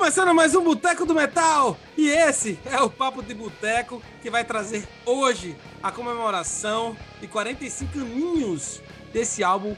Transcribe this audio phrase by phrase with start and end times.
[0.00, 1.76] Começando mais um Boteco do Metal!
[1.94, 7.98] E esse é o Papo de Boteco que vai trazer hoje a comemoração de 45
[7.98, 8.80] aninhos
[9.12, 9.76] desse álbum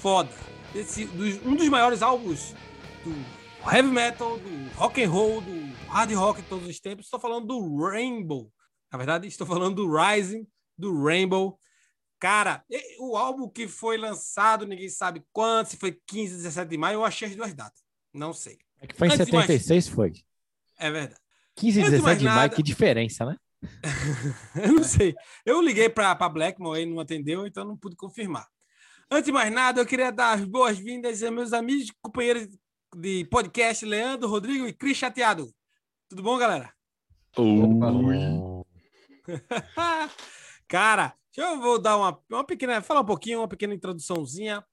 [0.00, 0.32] foda.
[0.72, 2.56] Desse, dos, um dos maiores álbuns
[3.04, 3.14] do
[3.70, 7.06] heavy metal, do rock and roll, do hard rock de todos os tempos.
[7.06, 8.52] Estou falando do Rainbow.
[8.90, 10.44] Na verdade, estou falando do Rising,
[10.76, 11.56] do Rainbow.
[12.18, 12.64] Cara,
[12.98, 17.04] o álbum que foi lançado, ninguém sabe quando, se foi 15, 17 de maio, eu
[17.04, 17.80] achei as duas datas.
[18.12, 18.58] Não sei.
[18.82, 19.94] É que foi em Antes 76, mais...
[19.94, 20.12] foi.
[20.78, 21.20] É verdade.
[21.56, 22.36] 15 e 17 de, nada...
[22.36, 23.36] maio, que diferença, né?
[24.60, 25.14] eu não sei.
[25.46, 28.46] Eu liguei para Blackmore e não atendeu, então não pude confirmar.
[29.08, 32.48] Antes de mais nada, eu queria dar as boas-vindas aos meus amigos e companheiros
[32.96, 35.48] de podcast, Leandro, Rodrigo e Cris Chateado.
[36.08, 36.72] Tudo bom, galera?
[37.36, 38.64] Oh.
[40.66, 44.64] Cara, eu vou dar uma, uma pequena, falar um pouquinho, uma pequena introduçãozinha,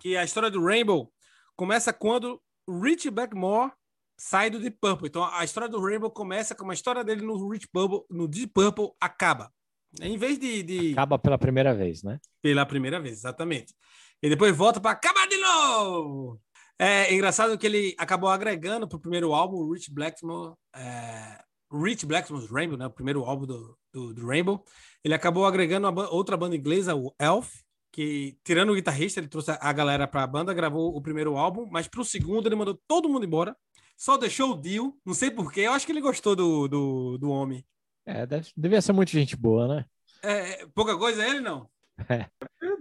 [0.00, 1.12] que a história do Rainbow
[1.56, 3.72] começa quando Rich Blackmore
[4.18, 5.08] sai do Deep Purple.
[5.08, 8.52] Então a história do Rainbow começa com uma história dele no Rich Purple, no Deep
[8.52, 9.52] Purple acaba.
[10.00, 10.92] Em vez de, de...
[10.92, 12.18] Acaba pela primeira vez, né?
[12.42, 13.74] Pela primeira vez, exatamente.
[14.22, 16.40] E depois volta para acabar de novo.
[16.78, 21.38] É engraçado que ele acabou agregando para o primeiro álbum, o Rich Blackmore, é,
[21.72, 24.64] Rich Blackmore's Rainbow, né, o primeiro álbum do, do, do Rainbow.
[25.04, 27.52] Ele acabou agregando ba outra banda inglesa, o Elf,
[27.94, 31.64] que, tirando o guitarrista, ele trouxe a galera para a banda, gravou o primeiro álbum,
[31.70, 33.56] mas para o segundo ele mandou todo mundo embora,
[33.96, 37.30] só deixou o Dio, não sei porquê, eu acho que ele gostou do, do, do
[37.30, 37.64] homem.
[38.04, 39.84] É, deve, devia ser muito gente boa, né?
[40.24, 41.70] É, pouca coisa ele, não?
[42.08, 42.28] É.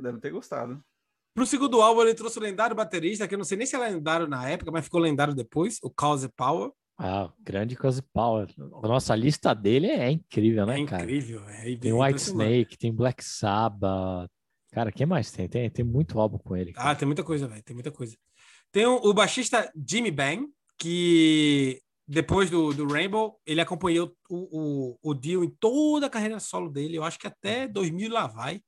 [0.02, 0.84] Deve ter gostado.
[1.36, 3.80] Pro segundo álbum, ele trouxe o lendário baterista, que eu não sei nem se é
[3.80, 6.72] lendário na época, mas ficou lendário depois, o Cause Power.
[6.97, 8.52] Ah, grande Cause Power.
[8.58, 11.03] Nossa, a lista dele é incrível, né, é cara?
[11.03, 14.33] Incrível, é Tem White Snake, tem Black Sabbath.
[14.74, 15.48] Cara, quem mais tem?
[15.48, 16.74] Tem, tem muito álbum com ele.
[16.74, 16.92] Cara.
[16.92, 17.62] Ah, tem muita coisa, velho.
[17.62, 18.18] Tem muita coisa.
[18.72, 20.48] Tem o, o baixista Jimmy Bang,
[20.80, 26.40] que depois do, do Rainbow, ele acompanhou o, o, o Dio em toda a carreira
[26.40, 26.98] solo dele.
[26.98, 28.62] Eu acho que até 2000 lá vai.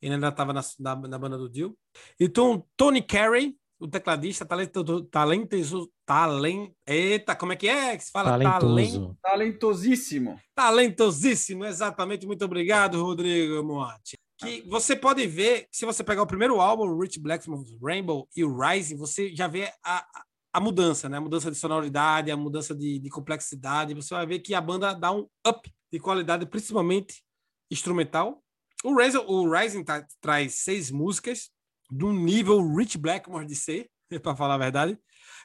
[0.00, 1.78] Ele ainda estava na, na, na, banda do Dio.
[2.18, 8.10] Então, Tony Carey, o tecladista, talentoso, talentoso, talent, eita, como é que é que se
[8.10, 8.30] fala?
[8.30, 9.16] Talentoso.
[9.22, 10.40] Talentosíssimo.
[10.56, 12.26] Talentosíssimo, exatamente.
[12.26, 14.16] Muito obrigado, Rodrigo Moatti.
[14.42, 18.56] Que você pode ver, se você pegar o primeiro álbum, Rich Blackmore's Rainbow e o
[18.58, 20.06] Rising, você já vê a,
[20.52, 21.16] a mudança, né?
[21.16, 23.94] A mudança de sonoridade, a mudança de, de complexidade.
[23.94, 27.22] Você vai ver que a banda dá um up de qualidade, principalmente
[27.70, 28.42] instrumental.
[28.84, 31.50] O, Rising, o Rising tá, traz seis músicas
[31.90, 33.88] de um nível Rich Blackmore de ser,
[34.22, 34.98] para falar a verdade.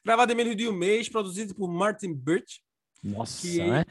[0.04, 2.62] Gravado em menos de um mês, produzido por Martin Birch.
[3.04, 3.86] Nossa, que, né?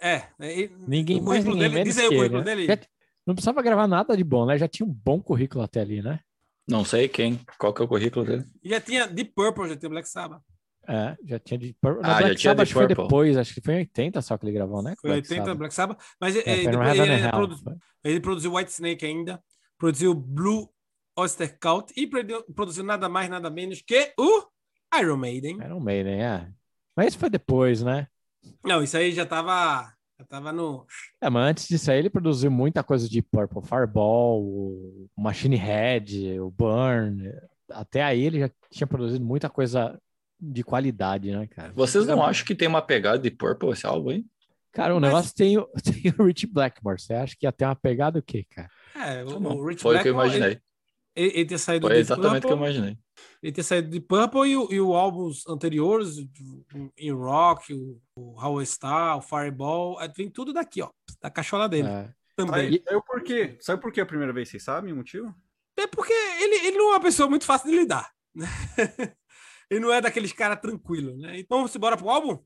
[0.00, 0.28] É.
[0.40, 2.44] é ninguém mais ninguém dele, currículo né?
[2.44, 2.88] dele.
[3.28, 4.56] Não precisava gravar nada de bom, né?
[4.56, 6.18] Já tinha um bom currículo até ali, né?
[6.66, 7.38] Não sei quem.
[7.58, 8.46] Qual que é o currículo dele?
[8.64, 10.40] Já tinha Deep Purple, já tinha Black Sabbath.
[10.88, 12.00] É, já tinha Deep Purple.
[12.04, 14.38] Ah, Black já tinha Sabbath acho que foi depois, acho que foi em 80 só
[14.38, 14.94] que ele gravou, né?
[14.98, 15.58] Foi em 80, Sabbath.
[15.58, 15.98] Black Sabbath.
[16.18, 17.56] Mas é, é, depois ele, ele, produ...
[18.02, 19.44] ele, produziu White Snake ainda,
[19.76, 20.66] produziu Blue
[21.14, 22.06] Oyster Cult e
[22.54, 24.46] produziu nada mais, nada menos que o
[24.98, 25.58] Iron Maiden.
[25.62, 26.48] Iron Maiden, é.
[26.96, 28.06] Mas isso foi depois, né?
[28.64, 30.84] Não, isso aí já tava, já tava no...
[31.20, 36.40] É, mas antes disso aí ele produziu muita coisa de Purple Fireball, o Machine Head,
[36.40, 37.32] o Burn.
[37.70, 40.00] Até aí ele já tinha produzido muita coisa
[40.40, 41.72] de qualidade, né, cara?
[41.74, 44.26] Vocês não acham que tem uma pegada de Purple esse álbum, hein?
[44.72, 45.08] Cara, o mas...
[45.08, 47.00] negócio tem, tem o Rich Blackmore.
[47.00, 48.68] Você acha que ia ter uma pegada o quê, cara?
[48.96, 50.60] É, o, o Rich Foi o que eu imaginei.
[51.14, 52.98] Ele, ele ter saído Foi exatamente o que eu imaginei.
[53.42, 56.16] Ele ter saído de Purple e, o, e o álbuns anteriores,
[56.96, 60.90] em Rock, o, o How Star, o Fireball, vem tudo daqui, ó,
[61.20, 61.88] da cachola dele.
[61.88, 62.12] É.
[62.34, 62.82] Também.
[62.86, 63.56] Saiu por quê?
[63.60, 64.48] Sabe por que a primeira vez?
[64.48, 65.34] Vocês sabem o motivo?
[65.76, 68.12] É porque ele, ele não é uma pessoa muito fácil de lidar.
[68.34, 68.46] Né?
[69.70, 71.38] ele não é daqueles caras tranquilos, né?
[71.38, 72.38] Então vamos embora pro álbum?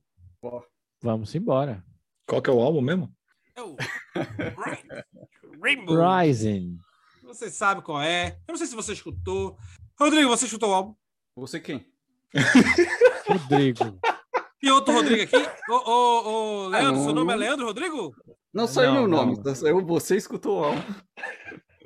[1.02, 1.84] Vamos embora.
[2.26, 3.14] Qual que é o álbum mesmo?
[3.54, 3.76] É o
[5.62, 5.96] Rainbow.
[5.96, 6.78] Rising.
[7.22, 8.38] Você sabe qual é.
[8.46, 9.58] Eu não sei se você escutou.
[10.02, 10.94] Rodrigo, você escutou o álbum?
[11.36, 11.86] Você quem?
[13.28, 13.98] Rodrigo.
[14.62, 15.48] E outro Rodrigo aqui?
[15.70, 18.14] Ô, ô, ô Leandro, ah, seu nome é Leandro Rodrigo?
[18.52, 20.82] Não saiu meu nome, eu, você escutou o álbum.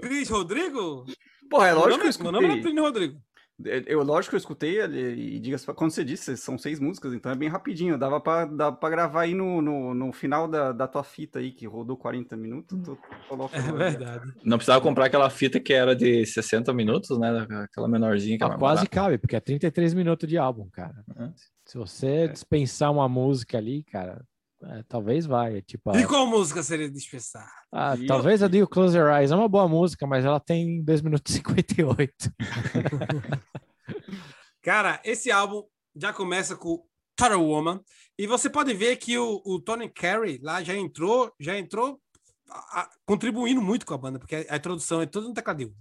[0.01, 1.07] Cris Rodrigo?
[1.49, 2.33] Porra, é lógico que eu escutei.
[2.33, 3.21] Meu nome é Plínio Rodrigo.
[3.65, 7.35] Eu, lógico que eu escutei e diga quando você disse, são seis músicas, então é
[7.35, 7.97] bem rapidinho.
[7.97, 11.51] Dava pra, dava pra gravar aí no, no, no final da, da tua fita aí,
[11.51, 12.79] que rodou 40 minutos.
[12.85, 12.99] Tu
[13.29, 14.31] coloca é verdade.
[14.45, 17.47] Não precisava comprar aquela fita que era de 60 minutos, né?
[17.63, 18.89] Aquela menorzinha que ah, Quase barata.
[18.91, 21.03] cabe, porque é 33 minutos de álbum, cara.
[21.19, 21.31] É.
[21.65, 22.29] Se você é.
[22.29, 24.23] dispensar uma música ali, cara,
[24.63, 25.59] é, talvez vai.
[25.59, 27.51] É tipo, e qual música seria dispensar?
[27.73, 28.47] Ah, e talvez eu...
[28.47, 29.31] a do Close Your Eyes.
[29.31, 32.13] É uma boa música, mas ela tem 2 minutos e 58.
[34.63, 35.63] Cara, esse álbum
[35.95, 36.85] já começa com
[37.17, 37.81] Total Woman.
[38.19, 42.01] E você pode ver que o, o Tony Carey lá já entrou, já entrou
[42.51, 45.75] a, a, contribuindo muito com a banda, porque a, a introdução é toda no tecladinho.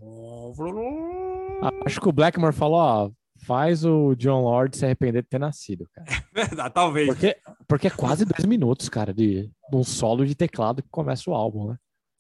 [1.86, 3.12] Acho que o Blackmore falou, ó,
[3.46, 6.08] faz o John Lord se arrepender de ter nascido, cara.
[6.34, 7.08] Verdade, talvez.
[7.08, 7.38] Porque,
[7.68, 11.34] porque é quase dois minutos, cara, de, de um solo de teclado que começa o
[11.34, 11.78] álbum, né?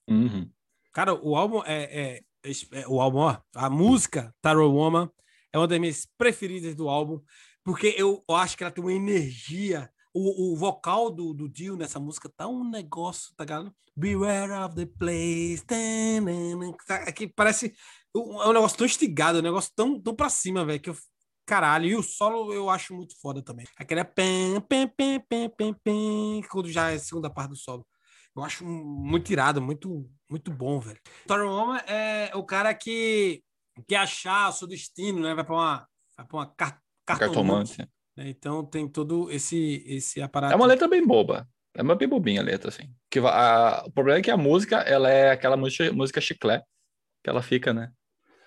[0.10, 0.50] Uhum.
[0.94, 5.10] Cara, o álbum é, é, é, o álbum, ó, a música Tarot Woman
[5.52, 7.20] é uma das minhas preferidas do álbum,
[7.64, 11.76] porque eu, eu acho que ela tem uma energia o, o vocal do, do Dio
[11.76, 13.76] nessa música tá um negócio, tá ligado?
[13.98, 15.66] Beware of the place.
[16.88, 17.76] Tá, que parece
[18.16, 20.96] é um negócio tão instigado, um negócio tão, tão pra cima, velho, que eu.
[21.46, 23.66] Caralho, e o solo eu acho muito foda também.
[23.78, 27.56] Aquele é pem, pem, pem, pem, pem, pem, quando já é a segunda parte do
[27.56, 27.86] solo.
[28.36, 31.00] Eu acho muito irado, muito, muito bom, velho.
[31.28, 33.44] Toro Woman é o cara que
[33.88, 35.34] quer achar o seu destino, né?
[35.34, 35.88] Vai pra uma,
[36.18, 37.78] vai pra uma car cartomante.
[37.78, 37.78] cartomante.
[38.18, 38.30] Né?
[38.30, 40.54] Então tem todo esse, esse aparato.
[40.54, 41.48] É uma letra bem boba.
[41.76, 42.94] É uma bem bobinha a letra, assim.
[43.10, 46.64] Que a, o problema é que a música, ela é aquela música, música chiclé,
[47.24, 47.92] que ela fica, né?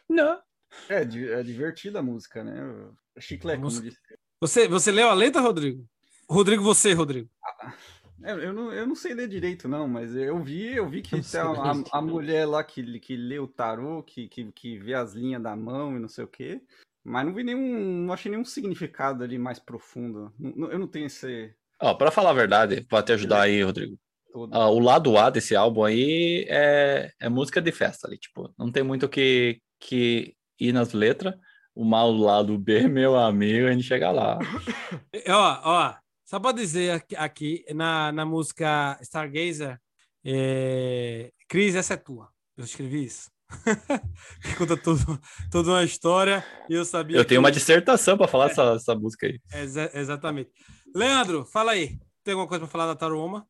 [0.09, 0.41] Não.
[0.89, 2.91] É, é divertida a música, né?
[3.19, 3.99] Chiclé, como disse.
[4.41, 5.85] Você, você leu a letra, Rodrigo?
[6.29, 7.29] Rodrigo, você, Rodrigo.
[7.43, 7.75] Ah,
[8.23, 11.99] eu, não, eu não sei ler direito, não, mas eu vi, eu vi que a,
[11.99, 15.57] a, mulher lá que, que lê o tarô, que, que, que vê as linhas da
[15.57, 16.61] mão e não sei o quê.
[17.05, 18.05] Mas não vi nenhum.
[18.05, 20.33] Não achei nenhum significado ali mais profundo.
[20.39, 21.55] Eu não tenho esse.
[21.81, 23.99] Ó, pra falar a verdade, pra te ajudar aí, Rodrigo.
[24.35, 28.71] Uh, o lado A desse álbum aí é, é música de festa ali, tipo, não
[28.71, 31.35] tem muito que, que ir nas letras.
[31.75, 34.39] O mal lado B, meu amigo, a gente chega lá.
[35.29, 35.95] ó, ó,
[36.25, 39.81] só pra dizer aqui, aqui na, na música Stargazer,
[40.25, 41.33] é...
[41.49, 42.29] Cris, essa é tua.
[42.57, 43.31] Eu escrevi isso.
[44.43, 45.19] que conta tudo,
[45.51, 47.17] toda uma história e eu sabia.
[47.17, 47.47] Eu tenho que...
[47.47, 49.41] uma dissertação para falar é, essa, essa música aí.
[49.55, 50.51] Exa exatamente.
[50.95, 51.99] Leandro, fala aí.
[52.23, 53.47] Tem alguma coisa para falar da Taroma?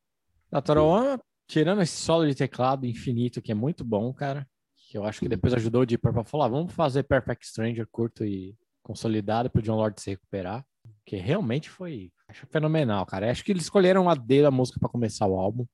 [0.51, 1.19] Da Taroma,
[1.49, 4.47] tirando esse solo de teclado infinito, que é muito bom, cara.
[4.89, 7.87] Que eu acho que depois ajudou o Deep Purple a falar: vamos fazer Perfect Stranger
[7.93, 10.65] curto e consolidado para o John Lord se recuperar.
[11.05, 13.31] Que realmente foi acho fenomenal, cara.
[13.31, 15.67] Acho que eles escolheram a dele a música para começar o álbum.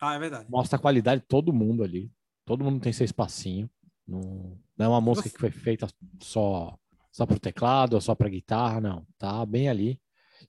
[0.00, 0.46] Ah, é verdade.
[0.50, 2.10] Mostra a qualidade de todo mundo ali.
[2.46, 3.68] Todo mundo tem seu espacinho.
[4.06, 5.86] Não, não é uma música que foi feita
[6.20, 6.78] só
[7.12, 9.06] só pro teclado ou só pra guitarra, não.
[9.18, 10.00] Tá bem ali.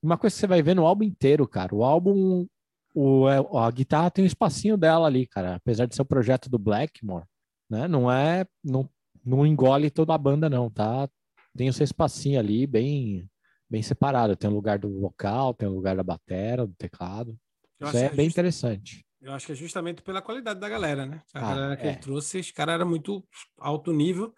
[0.01, 1.75] Uma coisa que você vai ver no álbum inteiro, cara.
[1.75, 2.47] O álbum,
[2.93, 5.55] o, é, a guitarra tem um espacinho dela ali, cara.
[5.55, 7.25] Apesar de ser o um projeto do Blackmore,
[7.69, 7.87] né?
[7.87, 8.89] Não é, não,
[9.23, 11.09] não engole toda a banda, não, tá?
[11.57, 13.29] Tem o seu espacinho ali, bem,
[13.69, 14.35] bem separado.
[14.35, 17.37] Tem o lugar do vocal, tem o lugar da bateria, do teclado.
[17.79, 19.05] Eu Isso é bem interessante.
[19.21, 21.21] Eu acho que é justamente pela qualidade da galera, né?
[21.33, 21.91] A ah, galera que é.
[21.91, 23.25] ele trouxe, os caras eram muito
[23.57, 24.33] alto nível.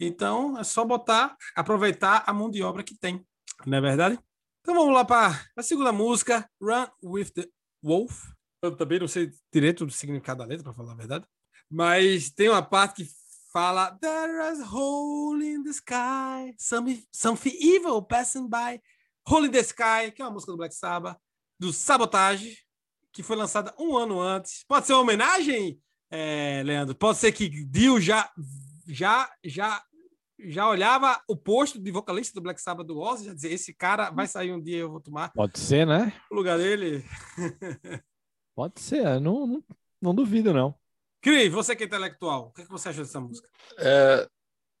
[0.00, 3.24] Então, é só botar, aproveitar a mão de obra que tem.
[3.64, 4.18] Não é verdade?
[4.60, 7.46] Então vamos lá para a segunda música, Run with the
[7.82, 8.30] Wolf.
[8.62, 11.26] Eu também não sei direito do significado da letra, para falar a verdade.
[11.72, 13.10] Mas tem uma parte que
[13.50, 18.80] fala There is a hole in the sky, some, something evil passing by.
[19.26, 21.16] Hole in the Sky, que é uma música do Black Sabbath,
[21.58, 22.58] do Sabotage
[23.12, 24.64] que foi lançada um ano antes.
[24.66, 25.78] Pode ser uma homenagem,
[26.10, 26.94] é, Leandro?
[26.94, 28.30] Pode ser que Dio já,
[28.88, 29.82] já, já,
[30.40, 34.10] já olhava o posto de vocalista do Black Sabbath do Ozzy, já dizia, esse cara
[34.10, 35.30] vai sair um dia, eu vou tomar.
[35.32, 36.12] Pode ser, né?
[36.30, 37.04] O lugar dele.
[38.56, 39.64] Pode ser, não, não,
[40.00, 40.74] não duvido, não.
[41.22, 43.48] Cri, você que é intelectual, o que, é que você acha dessa música?
[43.78, 44.26] É,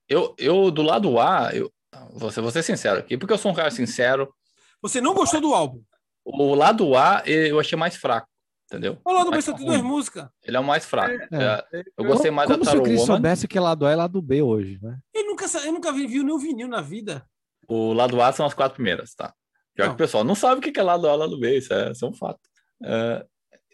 [0.08, 1.72] eu, eu, do lado A, eu,
[2.12, 4.34] vou, ser, vou ser sincero aqui, porque eu sou um cara sincero.
[4.82, 5.80] Você não gostou do álbum?
[6.24, 8.26] O lado A eu achei mais fraco,
[8.66, 8.98] entendeu?
[9.04, 10.28] O lado B só tem duas músicas.
[10.42, 11.14] Ele é o mais fraco.
[11.32, 11.78] É, é.
[11.78, 11.84] é.
[11.96, 14.20] Eu gostei mais Como da Tarot se o Chris soubesse que lado A é lado
[14.20, 14.98] B hoje, né?
[15.14, 17.24] Ele nunca, ele nunca viu nenhum vinil na vida.
[17.68, 19.32] O lado A são as quatro primeiras, tá?
[19.78, 21.72] Já que o pessoal não sabe o que é lado A e lado B, isso
[21.72, 22.40] é, isso é um fato.
[22.82, 23.24] Uh,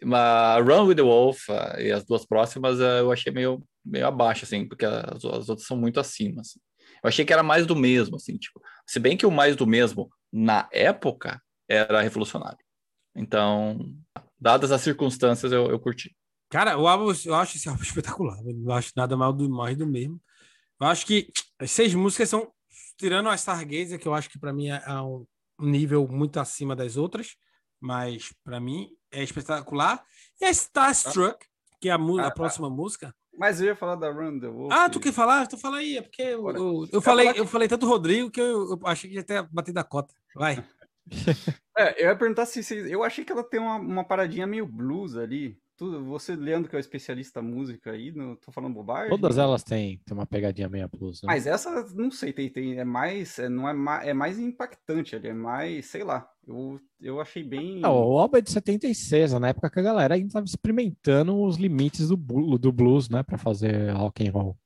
[0.03, 4.07] mas Run with the Wolf uh, e as duas próximas uh, eu achei meio, meio
[4.07, 6.41] abaixo, assim, porque as, as outras são muito acima.
[6.41, 6.59] Assim.
[7.03, 9.67] Eu achei que era mais do mesmo, assim, tipo, se bem que o mais do
[9.67, 12.59] mesmo na época era revolucionário.
[13.15, 13.93] Então,
[14.39, 16.15] dadas as circunstâncias, eu, eu curti.
[16.49, 18.39] Cara, o álbum, eu acho esse álbum espetacular.
[18.45, 20.21] Eu não acho nada mal do, mais do mesmo.
[20.79, 22.51] Eu acho que as seis músicas são,
[22.97, 25.25] tirando a Stargazer, que eu acho que para mim é, é um
[25.59, 27.35] nível muito acima das outras,
[27.79, 30.03] mas para mim é espetacular.
[30.39, 31.45] E a Starstruck,
[31.79, 33.13] que é a, a ah, próxima música.
[33.37, 34.71] Mas eu ia falar da Run the Wolf.
[34.71, 35.47] Ah, tu quer falar?
[35.47, 38.71] Tu fala aí, é porque eu, eu, eu falei, eu falei tanto Rodrigo que eu,
[38.71, 40.13] eu achei que ia ter batido a cota.
[40.35, 40.63] Vai.
[41.77, 44.65] é, eu ia perguntar se, se, Eu achei que ela tem uma, uma paradinha meio
[44.65, 45.57] blues ali.
[45.79, 49.09] Tudo, você, Leandro, que é o especialista música aí, não tô falando bobagem?
[49.09, 51.21] Todas elas têm, têm uma pegadinha meia plus.
[51.21, 51.27] Né?
[51.27, 55.15] Mas essa, não sei, tem, tem, é mais, é, não é, mais, é mais impactante
[55.15, 57.79] ali, é mais, sei lá, eu, eu achei bem...
[57.79, 61.55] Não, o álbum é de 76, na época que a galera ainda estava experimentando os
[61.55, 64.57] limites do, do blues, né, para fazer rock and roll.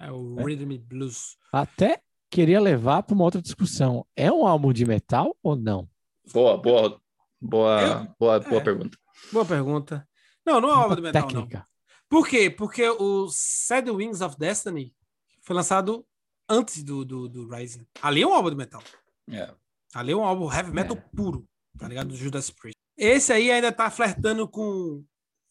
[0.00, 0.42] É o é.
[0.42, 1.36] Rhythm Blues.
[1.52, 4.06] Até queria levar para uma outra discussão.
[4.16, 5.86] É um álbum de metal ou não?
[6.32, 6.98] Boa, boa,
[7.38, 8.98] boa, eu, boa, boa é, pergunta.
[9.30, 10.08] Boa pergunta.
[10.46, 11.58] Não, não é álbum de metal, técnica.
[11.58, 11.64] não.
[12.08, 12.48] Por quê?
[12.48, 14.94] Porque o Sad Wings of Destiny
[15.42, 16.06] foi lançado
[16.48, 17.84] antes do, do, do Rising.
[18.00, 18.82] Ali é um álbum de metal.
[19.28, 19.52] É.
[19.92, 21.16] Ali é um álbum heavy metal é.
[21.16, 21.44] puro,
[21.76, 22.08] tá ligado?
[22.08, 22.76] Do Judas Priest.
[22.96, 25.04] Esse aí ainda tá flertando com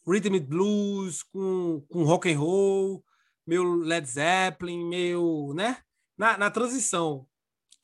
[0.07, 3.03] rhythm blues, com, com rock and roll,
[3.45, 5.77] meio Led Zeppelin, meio, né?
[6.17, 7.27] Na, na transição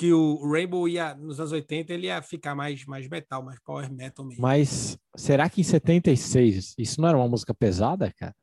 [0.02, 3.88] que o Rainbow ia, nos anos 80, ele ia ficar mais, mais metal, mais power
[3.94, 4.42] metal mesmo.
[4.42, 8.34] Mas será que em 76 isso não era uma música pesada, cara?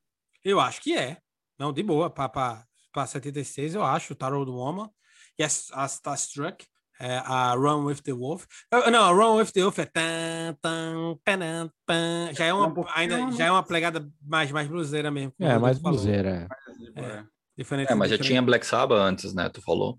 [0.44, 1.18] Eu acho que é.
[1.58, 2.08] Não, de boa.
[2.08, 2.64] Para
[3.04, 4.14] 76, eu acho.
[4.14, 4.88] Tarot Woman.
[5.36, 6.64] E a, a Starstruck.
[7.00, 8.44] É, a Run with the Wolf.
[8.92, 12.34] Não, a Run with the Wolf é tan, tan, tan, tan.
[12.34, 15.32] Já é uma, ainda, já é uma plegada mais, mais bluseira mesmo.
[15.40, 16.48] É, mais bluseira.
[16.94, 17.00] É.
[17.00, 17.24] É.
[17.56, 19.48] Diferente, é, mas já tinha Black Sabbath antes, né?
[19.48, 19.98] Tu falou.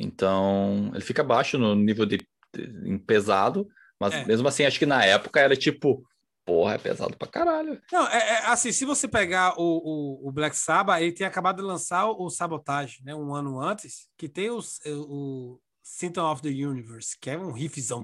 [0.00, 2.18] Então, ele fica baixo no nível de,
[2.54, 3.68] de, pesado,
[4.00, 4.24] mas é.
[4.24, 6.02] mesmo assim, acho que na época era tipo,
[6.42, 7.78] porra, é pesado pra caralho.
[7.92, 11.56] Não, é, é assim, se você pegar o, o, o, Black Sabbath, ele tinha acabado
[11.56, 16.48] de lançar o, Sabotage, né, um ano antes, que tem os, o Symptom of the
[16.48, 18.02] Universe, que é um riffzão.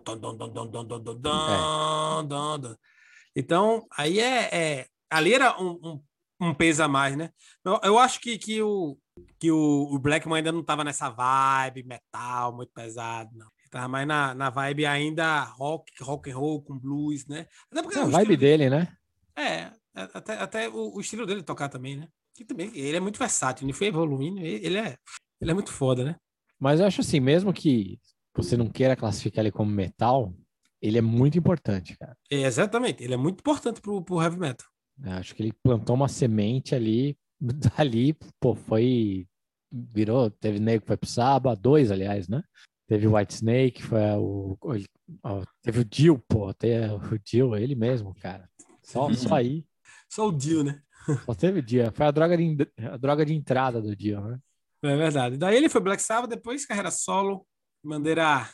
[3.34, 6.02] Então, aí é, é, ali era um, um,
[6.40, 7.30] um peso a mais, né?
[7.64, 8.98] Eu, eu acho que, que o
[9.38, 13.46] que o, o Blackman ainda não tava nessa vibe metal muito pesado, não.
[13.46, 17.46] Ele tava mais na, na vibe ainda rock, rock and roll com blues, né?
[17.70, 18.94] Até porque é a vibe dele, né?
[19.36, 22.08] É, até, até o, o, estilo dele tocar também, né?
[22.34, 24.96] Que também, ele é muito versátil, ele foi evoluindo, ele é,
[25.40, 26.16] ele é muito foda, né?
[26.58, 27.98] Mas eu acho assim, mesmo que
[28.34, 30.34] você não queira classificar ele como metal,
[30.80, 32.16] ele é muito importante, cara.
[32.30, 34.66] É, exatamente, ele é muito importante pro, pro heavy metal.
[35.02, 39.26] Eu acho que ele plantou uma semente ali dali, pô, foi.
[39.70, 40.30] Virou.
[40.30, 42.42] Teve nego que foi pro Saba, dois, aliás, né?
[42.88, 44.56] Teve o White Snake, foi o.
[44.62, 48.48] o teve o Dio, pô, até o Dio, ele mesmo, cara.
[48.82, 49.66] Só, só aí.
[50.08, 50.80] Só o Dio, né?
[51.24, 51.92] Só teve o Dio.
[51.92, 54.38] Foi a droga de, a droga de entrada do Dio, né?
[54.84, 55.36] É verdade.
[55.36, 57.44] Daí ele foi Black Sabbath, depois carreira solo,
[57.84, 58.48] bandeira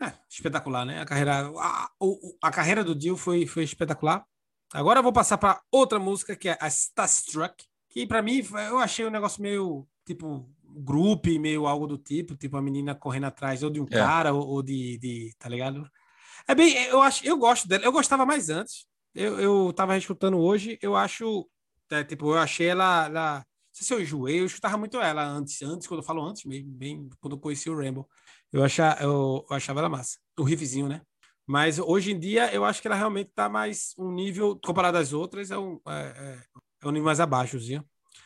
[0.00, 1.00] é, espetacular, né?
[1.00, 1.88] A carreira, a, a,
[2.42, 4.24] a carreira do Dio foi, foi espetacular.
[4.72, 8.78] Agora eu vou passar para outra música que é a Starstruck, que para mim eu
[8.78, 13.62] achei um negócio meio tipo grupo, meio algo do tipo, tipo a menina correndo atrás
[13.62, 13.94] ou de um é.
[13.94, 15.88] cara ou, ou, de, de, tá ligado?
[16.46, 17.84] É bem, eu acho, eu gosto dela.
[17.84, 18.86] Eu gostava mais antes.
[19.14, 21.48] Eu, eu tava escutando hoje, eu acho,
[21.90, 25.24] é, tipo, eu achei ela, ela não sei se eu enjoei, eu escutava muito ela
[25.24, 28.08] antes, antes quando eu falo antes mesmo, bem quando eu conheci o Rainbow.
[28.52, 30.18] Eu achava, eu, eu achava ela massa.
[30.38, 31.02] O riffzinho, né?
[31.48, 35.14] Mas hoje em dia eu acho que ela realmente tá mais um nível, comparado às
[35.14, 36.38] outras, é um, é, é,
[36.82, 37.82] é um nível mais abaixozinho.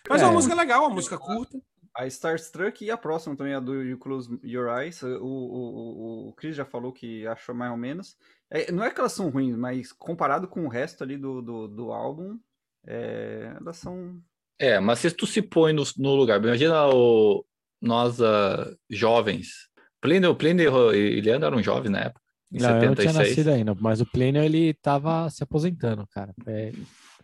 [0.09, 1.57] Mas é, uma música legal, uma música curta.
[1.97, 5.03] A Starstruck e a próxima também, a do You Close Your Eyes.
[5.05, 8.17] O, o, o Chris já falou que achou mais ou menos.
[8.51, 11.69] É, não é que elas são ruins, mas comparado com o resto ali do, do,
[11.69, 12.41] do álbum,
[12.85, 14.21] é, elas são.
[14.59, 17.45] É, mas se tu se põe no, no lugar, imagina o,
[17.81, 19.69] nós uh, jovens.
[20.01, 22.22] Plínio, Plínio e Leandro eram jovens na época.
[22.53, 22.83] Em não, 76.
[22.83, 26.35] eu não tinha nascido ainda, mas o Plínio ele tava se aposentando, cara.
[26.47, 26.73] É...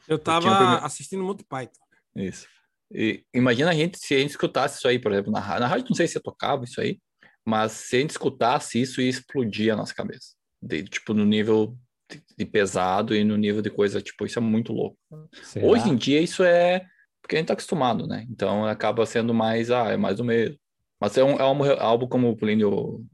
[0.08, 1.80] Eu tava eu assistindo muito Python.
[2.16, 2.46] Isso.
[2.90, 5.60] E imagina a gente se a gente escutasse isso aí, por exemplo, na rádio.
[5.60, 6.98] Na rádio não sei se tocava isso aí,
[7.44, 10.34] mas se a gente escutasse isso, ia explodir a nossa cabeça.
[10.62, 11.76] De, tipo, no nível
[12.10, 14.96] de, de, pesado e no nível de coisa, tipo, isso é muito louco.
[15.42, 15.66] Será?
[15.66, 16.86] Hoje em dia isso é
[17.20, 18.26] porque a gente tá acostumado, né?
[18.30, 20.58] Então acaba sendo mais, ah, é mais do mesmo.
[20.98, 23.04] Mas é um, é um álbum, como o Plínio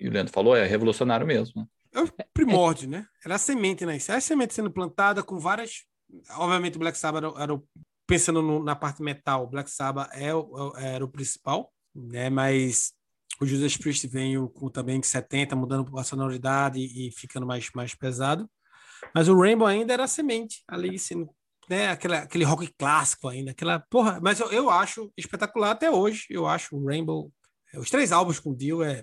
[0.00, 1.62] e o Leandro falou, é revolucionário mesmo.
[1.62, 1.66] Né?
[1.94, 3.06] É o primórdio, né?
[3.24, 3.98] Era a semente, né?
[4.08, 5.84] Era a semente sendo plantada com várias.
[6.30, 7.66] Obviamente, o Black Sabbath era, era o
[8.06, 12.28] pensando no, na parte metal, Black Sabbath é, o, é, era o principal, né?
[12.30, 12.92] Mas
[13.40, 17.94] o Judas Priest veio com também 70, mudando a sonoridade e, e ficando mais, mais
[17.94, 18.48] pesado.
[19.14, 21.28] Mas o Rainbow ainda era a semente, ali sendo,
[21.68, 21.90] né?
[21.90, 24.20] Aquela, aquele rock clássico ainda, aquela porra.
[24.22, 26.26] Mas eu, eu acho espetacular até hoje.
[26.30, 27.32] Eu acho o Rainbow,
[27.76, 29.02] os três álbuns com o Dio é.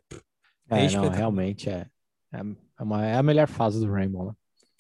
[0.72, 1.88] É, é não, realmente é,
[2.34, 4.34] é, é, uma, é a melhor fase do Rainbow, né?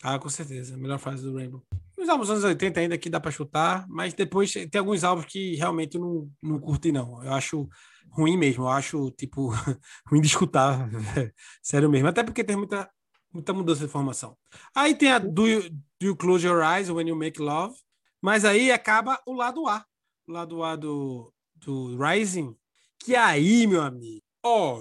[0.04, 1.64] Ah, com certeza, a melhor fase do Rainbow.
[1.98, 5.28] Os álbuns dos anos 80 ainda que dá para chutar, mas depois tem alguns álbuns
[5.28, 7.24] que realmente eu não, não curti, não.
[7.24, 7.70] Eu acho
[8.10, 9.50] ruim mesmo, eu acho, tipo,
[10.10, 10.90] ruim de escutar.
[11.62, 12.08] Sério mesmo.
[12.08, 12.90] Até porque tem muita,
[13.32, 14.36] muita mudança de formação.
[14.76, 17.76] Aí tem a Do You, Do you Close Your Eyes When You Make Love.
[18.20, 19.86] Mas aí acaba o lado A.
[20.28, 22.56] O lado A do, do Rising.
[23.00, 24.80] Que aí, meu amigo, ó,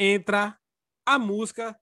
[0.00, 0.58] entra
[1.04, 1.78] a música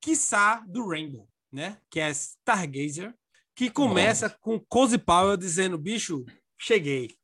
[0.00, 1.78] Quiçá do Rainbow, né?
[1.90, 3.14] Que é Stargazer,
[3.54, 4.38] que começa Nossa.
[4.40, 6.24] com Cozy Powell dizendo, bicho,
[6.58, 7.14] cheguei.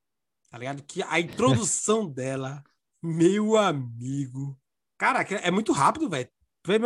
[0.51, 0.83] Tá ligado?
[0.83, 2.63] Que a introdução dela,
[3.03, 4.59] meu amigo.
[4.99, 6.29] Cara, é muito rápido, velho.
[6.69, 6.79] É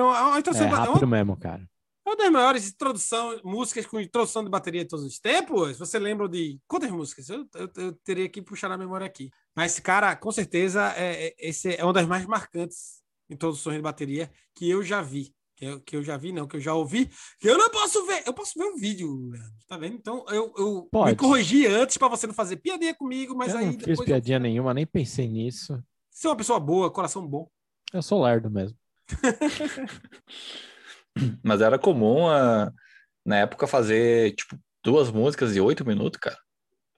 [0.66, 1.68] rápido mesmo, cara.
[2.06, 5.78] É uma das maiores introdução, músicas com introdução de bateria de todos os tempos.
[5.78, 7.28] Você lembra de quantas músicas?
[7.28, 9.30] Eu, eu, eu teria que puxar na memória aqui.
[9.54, 14.30] Mas, cara, com certeza, é, é, esse é uma das mais marcantes introduções de bateria
[14.54, 15.34] que eu já vi.
[15.56, 17.10] Que eu, que eu já vi, não, que eu já ouvi.
[17.40, 18.22] Que eu não posso ver.
[18.24, 19.32] Eu posso ver um vídeo,
[19.66, 19.96] tá vendo?
[19.96, 23.66] Então eu, eu me corrigi antes para você não fazer piadinha comigo, mas eu aí.
[23.66, 24.40] Não fiz piadinha eu...
[24.40, 25.82] nenhuma, nem pensei nisso.
[26.10, 27.50] Você é uma pessoa boa, coração bom.
[27.92, 28.76] Eu sou lerdo mesmo.
[31.42, 32.72] Mas era comum a,
[33.24, 36.38] na época fazer tipo duas músicas de oito minutos, cara.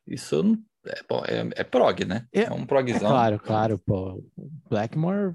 [0.07, 1.01] Isso é,
[1.35, 2.27] é, é prog, né?
[2.33, 3.09] É, é um progzão.
[3.09, 4.23] É claro, claro, pô.
[4.69, 5.35] Blackmore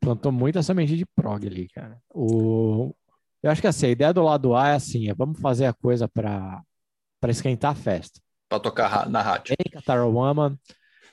[0.00, 1.98] plantou muito essa mente de prog ali, cara.
[2.14, 2.94] O...
[3.42, 5.72] Eu acho que assim, a ideia do lado A é assim, é vamos fazer a
[5.72, 6.62] coisa para
[7.20, 8.20] para esquentar a festa.
[8.48, 9.52] Para tocar na rádio.
[9.52, 10.58] Hey, Qatar Woman.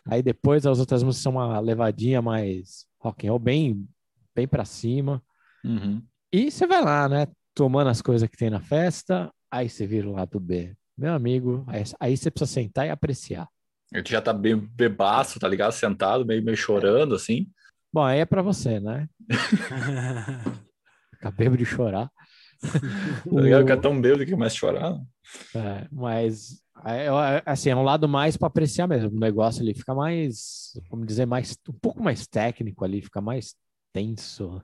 [0.10, 3.88] Aí depois as outras músicas são uma levadinha mais rock and roll, bem,
[4.34, 5.22] bem para cima.
[5.64, 6.02] Uhum.
[6.32, 7.28] E você vai lá, né?
[7.54, 10.76] Tomando as coisas que tem na festa, aí você vira o lado B.
[10.98, 11.64] Meu amigo,
[12.00, 13.48] aí, você precisa sentar e apreciar.
[13.94, 15.72] Ele já tá bem bebaço, tá ligado?
[15.72, 17.48] Sentado, meio, meio chorando, assim.
[17.94, 19.08] Bom, aí é para você, né?
[21.14, 22.10] Acabei de chorar.
[23.32, 23.66] Tá ligado?
[23.66, 25.00] Que é tão bêbado que começa a chorar.
[25.56, 26.60] É, mas,
[27.46, 29.16] assim, é um lado mais para apreciar mesmo.
[29.16, 33.54] O negócio ali fica mais, vamos dizer, mais, um pouco mais técnico ali, fica mais
[33.94, 34.60] tenso.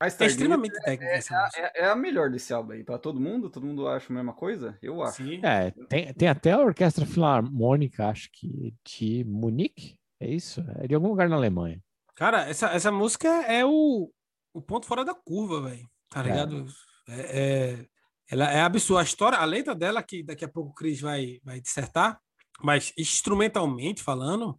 [0.00, 1.12] Mas é extremamente técnico.
[1.12, 1.18] É,
[1.56, 2.84] é, é, a melhor desse álbum aí.
[2.84, 3.50] Pra todo mundo?
[3.50, 4.78] Todo mundo acha a mesma coisa?
[4.80, 5.24] Eu acho.
[5.24, 5.40] Sim.
[5.44, 9.98] É, tem, tem até a Orquestra Filarmônica, acho que de Munique.
[10.20, 10.64] É isso?
[10.76, 11.82] É de algum lugar na Alemanha.
[12.14, 14.10] Cara, essa, essa música é o,
[14.52, 15.88] o ponto fora da curva, velho.
[16.08, 16.22] Tá é.
[16.22, 16.66] ligado?
[17.08, 17.20] É.
[17.20, 17.86] é,
[18.30, 19.00] ela é absurda.
[19.00, 22.20] A história, a letra dela, que daqui a pouco o Chris vai, vai dissertar,
[22.62, 24.58] mas instrumentalmente falando,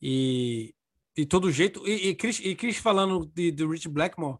[0.00, 0.74] e
[1.16, 4.38] de todo jeito, e, e, Chris, e Chris falando de, de Rich Blackmore,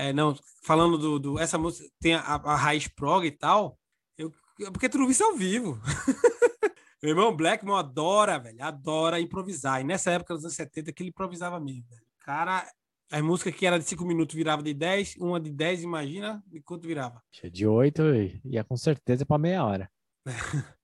[0.00, 3.78] é, não, falando do, do, Essa música tem a, a raiz prog e tal.
[4.16, 4.32] Eu,
[4.72, 5.78] porque tu não viu isso ao vivo.
[7.02, 9.80] Meu irmão Blackmore adora, velho, adora improvisar.
[9.80, 12.02] E nessa época dos anos 70 que ele improvisava mesmo, velho.
[12.20, 12.66] Cara,
[13.12, 16.60] as músicas que era de 5 minutos virava de 10, uma de 10, imagina de
[16.62, 17.22] quanto virava.
[17.52, 18.02] De 8
[18.44, 19.90] ia com certeza para meia hora.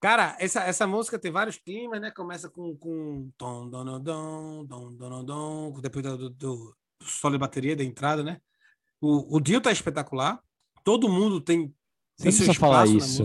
[0.00, 2.10] Cara, essa, essa música tem vários climas, né?
[2.10, 7.38] Começa com, com tom, don, don, don, don, don, depois do, do, do solo de
[7.38, 8.40] bateria da entrada, né?
[9.02, 10.40] O, o Dio tá espetacular.
[10.84, 11.74] Todo mundo tem,
[12.16, 13.24] tem Você seu falar isso.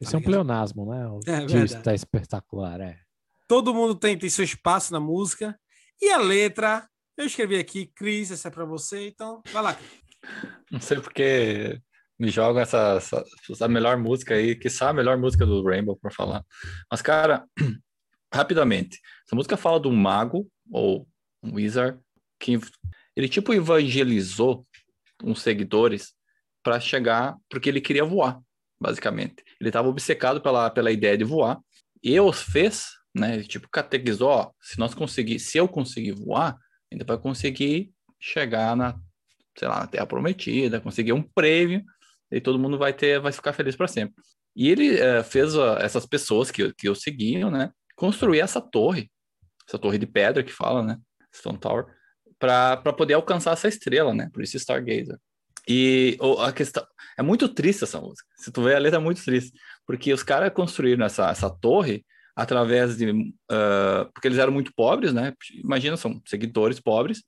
[0.00, 1.08] Esse tá é um pleonasmo, né?
[1.08, 3.00] O é, Dio está espetacular, é.
[3.48, 5.58] Todo mundo tem, tem seu espaço na música.
[6.00, 9.76] E a letra, eu escrevi aqui, Cris, essa é para você, então vai lá.
[10.70, 11.80] Não sei porque
[12.18, 13.24] me jogam essa, essa,
[13.64, 16.44] a melhor música aí, que sabe a melhor música do Rainbow para falar.
[16.90, 17.44] Mas, cara,
[18.32, 21.08] rapidamente, essa música fala de um mago, ou
[21.42, 21.98] um wizard,
[22.38, 22.60] que
[23.16, 24.66] ele tipo evangelizou
[25.22, 26.12] uns seguidores
[26.62, 28.40] para chegar, porque ele queria voar,
[28.80, 29.44] basicamente.
[29.60, 31.60] Ele estava obcecado pela, pela ideia de voar
[32.02, 33.42] e os fez, né?
[33.42, 36.56] Tipo, catequizou, ó, se nós conseguir, se eu conseguir voar,
[36.92, 38.98] ainda vai conseguir chegar na,
[39.58, 41.84] sei lá, na Terra Prometida, conseguir um prêmio
[42.30, 44.14] e todo mundo vai ter, vai ficar feliz para sempre.
[44.54, 49.10] E ele é, fez uh, essas pessoas que, que o seguiam, né, construir essa torre,
[49.68, 50.98] essa torre de pedra que fala, né,
[51.34, 51.86] Stone Tower,
[52.38, 54.28] para poder alcançar essa estrela, né?
[54.32, 55.18] Por isso Stargazer.
[55.68, 56.86] E oh, a questão
[57.18, 58.28] é muito triste essa música.
[58.36, 62.04] Se tu ver a letra é muito triste, porque os caras construíram essa, essa torre
[62.36, 65.32] através de uh, porque eles eram muito pobres, né?
[65.54, 67.20] Imagina são seguidores pobres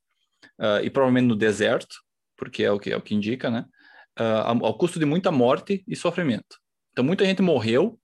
[0.61, 1.97] uh, e provavelmente no deserto,
[2.37, 3.65] porque é o que é o que indica, né?
[4.21, 6.59] Uh, ao custo de muita morte e sofrimento.
[6.93, 7.99] Então muita gente morreu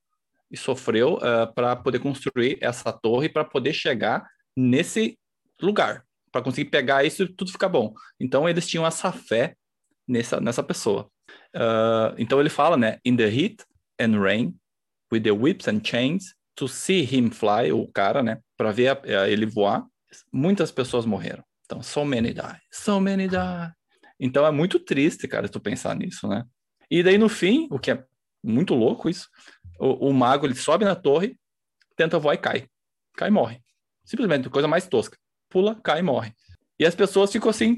[0.51, 1.19] e sofreu
[1.53, 4.25] para poder construir essa torre para poder chegar
[4.57, 5.19] nesse
[5.61, 7.95] lugar, para conseguir pegar isso e tudo ficar bom.
[8.19, 9.55] Então eles tinham essa fé
[10.07, 11.09] nessa, nessa pessoa.
[11.55, 12.99] Uh, então ele fala, né?
[13.05, 13.65] In the heat
[14.01, 14.53] and rain,
[15.13, 18.41] with the whips and chains, to see him fly, o cara, né?
[18.57, 19.87] Para ver a, ele voar,
[20.33, 21.45] muitas pessoas morreram.
[21.67, 23.73] Então, so many die, so many die.
[24.19, 26.45] Então é muito triste, cara, tu pensar nisso, né?
[26.91, 28.05] E daí no fim, o que é
[28.43, 29.29] muito louco isso,
[29.79, 31.39] o, o mago ele sobe na torre,
[31.97, 32.69] tenta voar e cai.
[33.17, 33.61] Cai e morre.
[34.05, 35.17] Simplesmente, coisa mais tosca
[35.55, 36.35] pula, cai e morre.
[36.81, 37.75] E as pessoas ficam assim,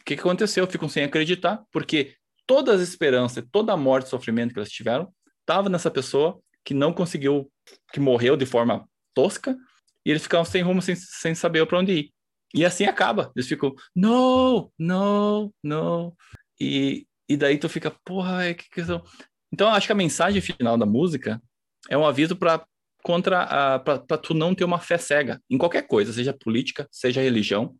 [0.00, 0.66] o que, aconteceu?
[0.66, 5.68] Ficam sem acreditar, porque todas as esperanças, toda a morte sofrimento que elas tiveram, estava
[5.68, 7.48] nessa pessoa que não conseguiu,
[7.92, 9.56] que morreu de forma tosca,
[10.04, 12.12] e eles ficam sem rumo, sem, sem saber para onde ir.
[12.52, 13.30] E assim acaba.
[13.36, 16.16] Eles ficam, no, no, no.
[16.60, 19.04] E, e daí tu fica, porra, é que questão.
[19.52, 21.40] Então, acho que a mensagem final da música
[21.88, 22.66] é um aviso para
[23.10, 27.74] contra para tu não ter uma fé cega em qualquer coisa, seja política, seja religião,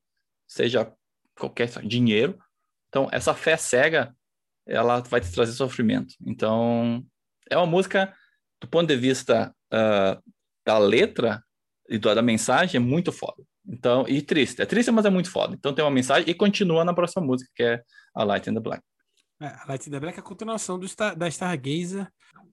[0.48, 0.92] seja
[1.38, 2.36] qualquer dinheiro.
[2.88, 4.12] Então, essa fé cega,
[4.66, 6.14] ela vai te trazer sofrimento.
[6.26, 7.04] Então,
[7.48, 8.12] é uma música,
[8.60, 10.20] do ponto de vista uh,
[10.66, 11.40] da letra
[11.88, 13.44] e da mensagem, é muito foda.
[13.64, 14.60] Então, e triste.
[14.60, 15.54] É triste, mas é muito foda.
[15.54, 17.80] Então, tem uma mensagem e continua na próxima música, que é
[18.14, 18.82] a Light in the Black.
[19.40, 22.08] É, a Light in the Black é a continuação do Star, da Stargazer.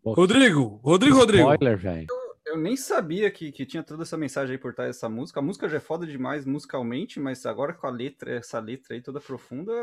[0.05, 1.51] Rodrigo, Rodrigo, Rodrigo.
[1.51, 2.07] Spoiler, velho.
[2.47, 5.39] Eu nem sabia que, que tinha toda essa mensagem aí por trás dessa música.
[5.39, 9.01] A música já é foda demais musicalmente, mas agora com a letra, essa letra aí
[9.01, 9.73] toda profunda,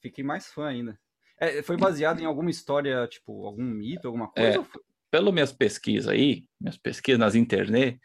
[0.00, 0.98] fiquei mais fã ainda.
[1.38, 4.60] É, foi baseado em alguma história, tipo, algum mito, alguma coisa?
[4.60, 4.64] É,
[5.10, 7.98] pelo minhas pesquisas aí, minhas pesquisas nas internet,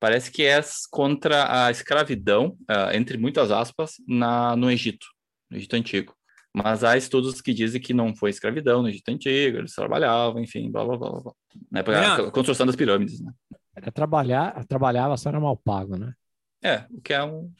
[0.00, 5.06] parece que é contra a escravidão, uh, entre muitas aspas, na, no Egito,
[5.50, 6.14] no Egito Antigo.
[6.56, 10.70] Mas há estudos que dizem que não foi escravidão no Egito Antigo, eles trabalhavam, enfim,
[10.70, 11.32] blá blá blá blá.
[11.70, 13.32] Né, a construção das pirâmides, né?
[13.76, 16.14] Era trabalhar, trabalhava, só era mal pago, né?
[16.62, 17.52] É, o que é um.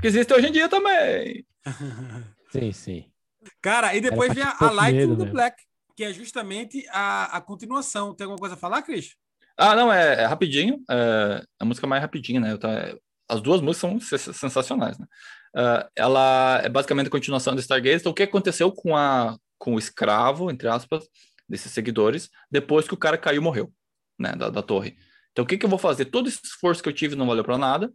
[0.00, 1.46] que existe hoje em dia também.
[2.50, 3.12] sim, sim.
[3.60, 5.62] Cara, e depois vem a, a Light the Black,
[5.96, 8.14] que é justamente a, a continuação.
[8.14, 9.14] Tem alguma coisa a falar, Cris?
[9.56, 10.82] Ah, não, é, é rapidinho.
[10.90, 12.56] É a música mais rapidinha, né?
[12.56, 12.94] Tá,
[13.28, 15.06] as duas músicas são sensacionais, né?
[15.54, 18.00] Uh, ela é basicamente a continuação do Stargazer.
[18.00, 21.04] Então, o que aconteceu com, a, com o escravo, entre aspas,
[21.48, 23.72] desses seguidores, depois que o cara caiu e morreu,
[24.18, 24.96] né, da, da torre.
[25.38, 26.06] Então, o que, que eu vou fazer?
[26.06, 27.92] Todo esse esforço que eu tive não valeu para nada,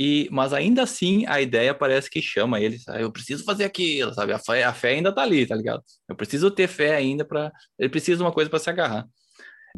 [0.00, 2.88] e, mas ainda assim a ideia parece que chama eles.
[2.88, 4.32] Ah, eu preciso fazer aquilo, sabe?
[4.32, 5.84] A fé, a fé ainda tá ali, tá ligado?
[6.08, 7.52] Eu preciso ter fé ainda para.
[7.78, 9.06] Ele precisa de uma coisa para se agarrar.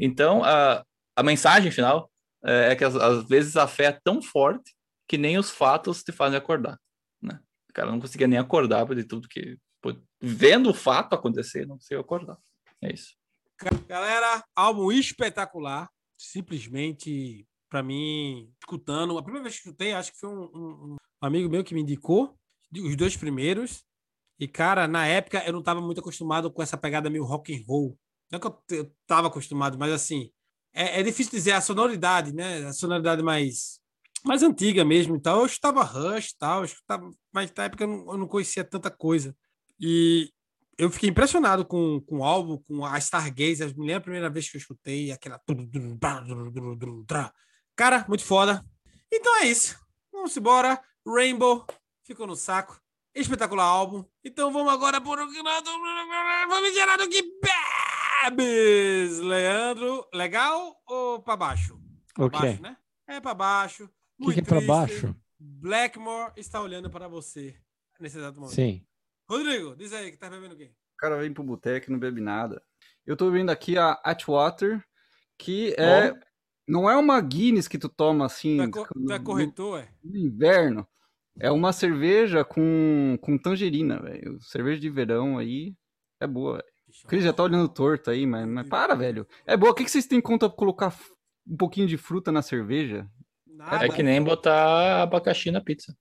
[0.00, 0.84] Então, a,
[1.16, 2.08] a mensagem final
[2.44, 4.72] é, é que às, às, vezes a fé é tão forte
[5.08, 6.78] que nem os fatos te fazem acordar,
[7.20, 7.40] né?
[7.68, 9.58] O cara não conseguia nem acordar de tudo que.
[9.82, 12.36] Pô, vendo o fato acontecer, não conseguia acordar.
[12.80, 13.16] É isso.
[13.88, 15.88] Galera, álbum espetacular.
[16.18, 19.16] Simplesmente, para mim, escutando.
[19.16, 21.80] A primeira vez que escutei, acho que foi um, um, um amigo meu que me
[21.80, 22.36] indicou
[22.74, 23.84] os dois primeiros.
[24.38, 27.64] E, cara, na época eu não estava muito acostumado com essa pegada meio rock and
[27.66, 27.98] roll.
[28.30, 30.30] Não é que eu, eu tava acostumado, mas assim,
[30.72, 32.66] é, é, difícil dizer a sonoridade, né?
[32.66, 33.80] A sonoridade mais,
[34.24, 35.40] mais antiga mesmo e tal.
[35.40, 38.64] Eu escutava Rush e tal, eu escutava, mas na época eu não, eu não conhecia
[38.64, 39.36] tanta coisa.
[39.80, 40.30] E
[40.78, 43.76] eu fiquei impressionado com, com o álbum, com a Stargazer.
[43.76, 45.40] Me lembro a primeira vez que eu escutei aquela.
[47.74, 48.64] Cara, muito foda.
[49.12, 49.78] Então é isso.
[50.12, 50.80] Vamos embora.
[51.04, 51.66] Rainbow
[52.04, 52.80] ficou no saco.
[53.12, 54.04] Espetacular álbum.
[54.24, 55.26] Então vamos agora por o
[56.48, 57.24] Vamos gerar do que
[58.30, 59.18] bebes.
[59.18, 61.80] Leandro, legal ou para baixo?
[62.14, 62.40] Pra okay.
[62.40, 62.76] baixo, né?
[63.08, 63.90] É para baixo.
[64.20, 65.16] O que, que é para baixo?
[65.40, 67.56] Blackmore está olhando para você
[67.98, 68.54] nesse exato momento.
[68.54, 68.84] Sim.
[69.28, 70.70] Rodrigo, diz aí, que tá bebendo o quê?
[70.94, 72.62] O cara vem pro boteco e não bebe nada.
[73.06, 74.82] Eu tô vendo aqui a Atwater,
[75.38, 76.12] que é.
[76.12, 76.28] Oh.
[76.66, 78.70] Não é uma Guinness que tu toma assim.
[78.70, 78.80] Tu
[79.12, 79.88] é, co corretor, é?
[80.04, 80.86] No inverno.
[81.40, 84.38] É uma cerveja com, com tangerina, velho.
[84.40, 85.74] Cerveja de verão aí
[86.20, 86.78] é boa, velho.
[87.06, 89.26] Cris já tá olhando torto aí, mas, mas para, velho.
[89.46, 89.72] É boa.
[89.72, 90.94] O que, que vocês têm conta pra colocar
[91.46, 93.08] um pouquinho de fruta na cerveja?
[93.46, 93.86] Nada.
[93.86, 95.96] É que nem botar abacaxi na pizza.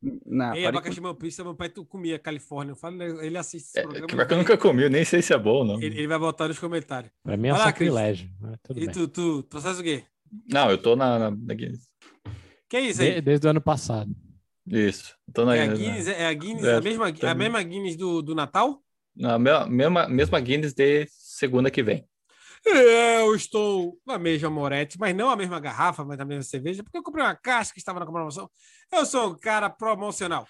[0.00, 2.72] Não, Ei, abacaxi meu pizza, meu pai tu comia Califórnia.
[2.72, 4.06] Eu falo, né, ele assiste esse é, programa.
[4.06, 5.82] Que, que eu nunca comi, nem sei se é bom, não.
[5.82, 7.10] Ele, ele vai botar nos comentários.
[7.22, 8.30] Pra mim é um sacrilégio.
[8.70, 8.90] E bem.
[8.90, 10.04] tu, tu, tu faz o quê?
[10.48, 11.88] Não, eu tô na, na, na Guinness.
[12.68, 13.14] Que é isso aí?
[13.14, 14.14] De, desde o ano passado.
[14.66, 15.16] Isso.
[15.32, 18.22] Tô na, é, a Guinness, é a Guinness, é, a, mesma, a mesma Guinness do,
[18.22, 18.82] do Natal?
[19.22, 22.07] A mesma, mesma Guinness de segunda que vem.
[22.66, 26.82] É, eu estou na mesma Moretti, mas não a mesma garrafa, mas a mesma cerveja,
[26.82, 28.50] porque eu comprei uma caixa que estava na promoção.
[28.92, 30.46] Eu sou um cara promocional.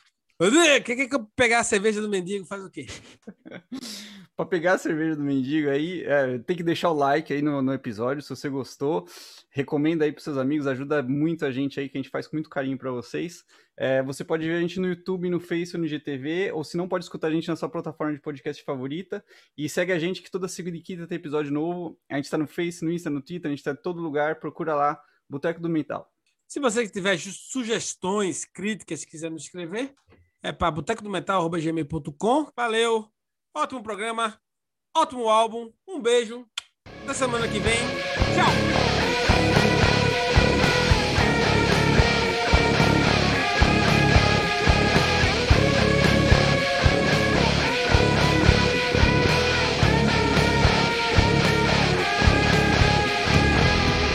[0.84, 2.86] Quer que eu pegar a cerveja do mendigo faz o quê?
[4.38, 7.60] para pegar a cerveja do mendigo aí, é, tem que deixar o like aí no,
[7.60, 9.04] no, episódio se você gostou.
[9.50, 12.36] Recomenda aí para seus amigos, ajuda muito a gente aí, que a gente faz com
[12.36, 13.44] muito carinho para vocês.
[13.76, 16.86] É, você pode ver a gente no YouTube, no Face no GTV, ou se não,
[16.86, 19.24] pode escutar a gente na sua plataforma de podcast favorita.
[19.56, 21.98] E segue a gente que toda segunda e quinta tem episódio novo.
[22.08, 24.38] A gente está no Face, no Insta, no Twitter, a gente está em todo lugar.
[24.38, 26.08] Procura lá, Boteco do Mental.
[26.46, 29.92] Se você tiver sugestões, críticas, quiser nos escrever,
[30.42, 32.50] é para botecodometal.gmail.com.
[32.56, 33.08] Valeu,
[33.54, 34.40] ótimo programa,
[34.96, 36.46] ótimo álbum, um beijo.
[37.04, 37.78] Até semana que vem.
[38.34, 38.87] Tchau!